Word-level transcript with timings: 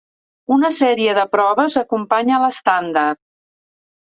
Una 0.53 0.71
sèrie 0.77 1.13
de 1.17 1.25
proves 1.35 1.77
acompanya 1.83 2.41
l'estàndard. 2.45 3.23